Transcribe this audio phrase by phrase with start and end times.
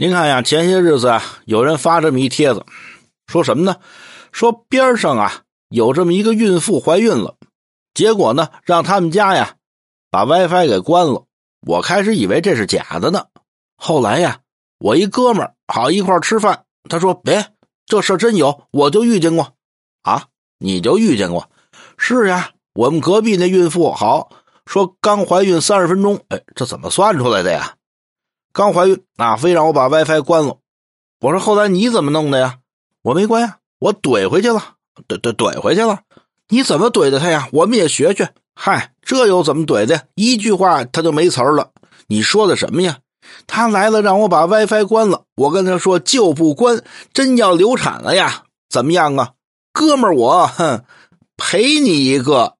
[0.00, 2.64] 您看呀，前些日子啊，有人发这么一帖子，
[3.26, 3.78] 说什么呢？
[4.30, 7.34] 说边上啊有这么一个孕妇怀孕了，
[7.94, 9.56] 结果呢让他们家呀
[10.08, 11.24] 把 WiFi 给关了。
[11.66, 13.24] 我开始以为这是假的呢，
[13.76, 14.38] 后来呀，
[14.78, 17.46] 我一哥们儿好一块吃饭，他说：“别，
[17.84, 19.54] 这事真有，我就遇见过。”
[20.06, 20.26] 啊，
[20.60, 21.50] 你就遇见过？
[21.96, 24.30] 是呀，我们隔壁那孕妇好
[24.64, 27.74] 说刚怀孕三十分钟，哎，这怎么算出来的呀？
[28.58, 30.56] 刚怀孕啊，非让我把 WiFi 关了。
[31.20, 32.58] 我说后来你怎么弄的呀？
[33.02, 34.74] 我没关呀，我怼回去了，
[35.06, 36.00] 怼怼怼回去了。
[36.48, 37.48] 你怎么怼的他呀？
[37.52, 38.34] 我们也学学。
[38.56, 40.08] 嗨，这又怎么怼的？
[40.16, 41.70] 一句话他就没词儿了。
[42.08, 42.98] 你说的什么呀？
[43.46, 48.42] 他来了让我把 WiFi 关了，我跟他说就不关，真要流产了呀？
[48.68, 49.34] 怎么样啊，
[49.72, 50.16] 哥们儿？
[50.16, 50.82] 我哼，
[51.36, 52.56] 赔你一个。